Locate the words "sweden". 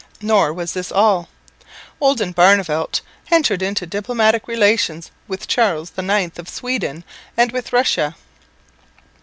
6.49-7.03